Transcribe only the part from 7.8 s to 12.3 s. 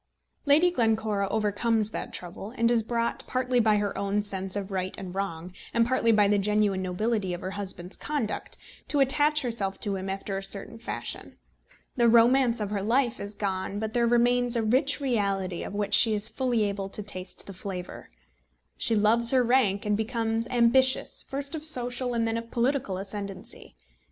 conduct, to attach herself to him after a certain fashion. The